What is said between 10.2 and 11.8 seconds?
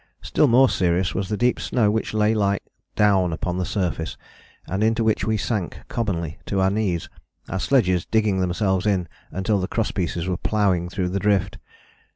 were ploughing through the drift.